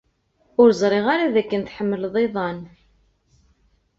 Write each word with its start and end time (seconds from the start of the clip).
Ur 0.61 0.69
ẓriɣ 0.81 1.05
ara 1.13 1.33
dakken 1.35 1.61
tḥemmled 1.63 2.15
iḍan. 2.25 2.59